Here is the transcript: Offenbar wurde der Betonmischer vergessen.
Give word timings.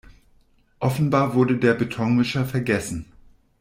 Offenbar 0.79 1.35
wurde 1.35 1.57
der 1.57 1.75
Betonmischer 1.75 2.43
vergessen. 2.43 3.05